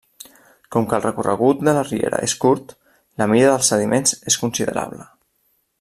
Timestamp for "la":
1.79-1.83, 3.23-3.31